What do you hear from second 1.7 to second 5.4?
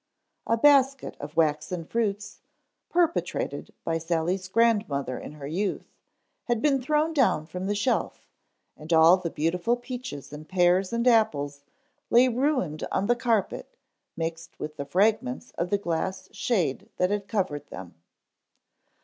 fruits, perpetrated by Sally's grandmother in